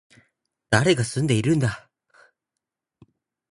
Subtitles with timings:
[0.71, 1.87] 誰が住んでいるんだ